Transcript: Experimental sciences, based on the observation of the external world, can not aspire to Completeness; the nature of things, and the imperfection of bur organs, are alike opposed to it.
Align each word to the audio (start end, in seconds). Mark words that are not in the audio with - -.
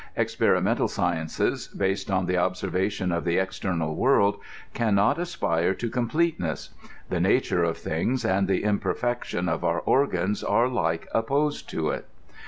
Experimental 0.17 0.87
sciences, 0.87 1.67
based 1.67 2.09
on 2.09 2.25
the 2.25 2.35
observation 2.35 3.11
of 3.11 3.23
the 3.23 3.37
external 3.37 3.95
world, 3.95 4.39
can 4.73 4.95
not 4.95 5.19
aspire 5.19 5.75
to 5.75 5.91
Completeness; 5.91 6.71
the 7.11 7.19
nature 7.19 7.63
of 7.63 7.77
things, 7.77 8.25
and 8.25 8.47
the 8.47 8.63
imperfection 8.63 9.47
of 9.47 9.61
bur 9.61 9.77
organs, 9.85 10.43
are 10.43 10.65
alike 10.65 11.07
opposed 11.13 11.69
to 11.69 11.89
it. 11.91 12.07